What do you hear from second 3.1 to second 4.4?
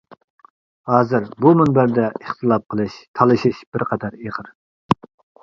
تالىشىش بىرقەدەر